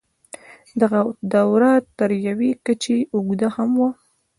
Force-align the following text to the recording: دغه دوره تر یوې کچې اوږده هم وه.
دغه 0.81 0.99
دوره 1.33 1.71
تر 1.97 2.09
یوې 2.27 2.51
کچې 2.65 2.97
اوږده 3.15 3.47
هم 3.55 3.69
وه. 3.79 3.89